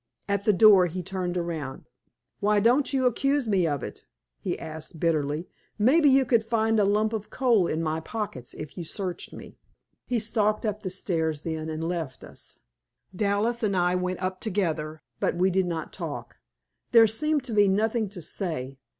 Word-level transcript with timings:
At 0.27 0.45
the 0.45 0.51
door 0.51 0.87
he 0.87 1.03
turned 1.03 1.37
around. 1.37 1.85
"Why 2.39 2.59
don't 2.59 2.91
you 2.91 3.05
accuse 3.05 3.47
me 3.47 3.67
of 3.67 3.83
it?" 3.83 4.07
he 4.39 4.57
asked 4.57 4.99
bitterly. 4.99 5.47
"Maybe 5.77 6.09
you 6.09 6.25
could 6.25 6.43
find 6.43 6.79
a 6.79 6.85
lump 6.85 7.13
of 7.13 7.29
coal 7.29 7.67
in 7.67 7.83
my 7.83 7.99
pockets 7.99 8.55
if 8.55 8.79
you 8.79 8.83
searched 8.83 9.31
me." 9.31 9.59
He 10.07 10.17
stalked 10.17 10.65
up 10.65 10.81
the 10.81 10.89
stairs 10.89 11.43
then 11.43 11.69
and 11.69 11.83
left 11.87 12.23
us. 12.23 12.57
Dallas 13.15 13.61
and 13.61 13.77
I 13.77 13.93
went 13.93 14.23
up 14.23 14.41
together, 14.41 15.03
but 15.19 15.35
we 15.35 15.51
did 15.51 15.67
not 15.67 15.93
talk. 15.93 16.37
There 16.93 17.05
seemed 17.05 17.43
to 17.43 17.53
be 17.53 17.67
nothing 17.67 18.09
to 18.09 18.23
say. 18.23 18.79